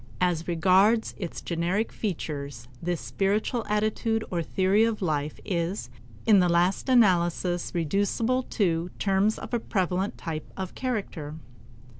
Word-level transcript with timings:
As 0.19 0.47
regards 0.47 1.13
its 1.19 1.41
generic 1.41 1.91
features, 1.91 2.67
this 2.81 2.99
spiritual 2.99 3.63
attitude 3.69 4.23
or 4.31 4.41
theory 4.41 4.83
of 4.83 4.99
life 5.03 5.39
is 5.45 5.91
in 6.25 6.39
the 6.39 6.49
last 6.49 6.89
analysis 6.89 7.71
reducible 7.75 8.41
to 8.49 8.89
terms 8.97 9.37
of 9.37 9.53
a 9.53 9.59
prevalent 9.59 10.17
type 10.17 10.51
of 10.57 10.73
character. 10.73 11.35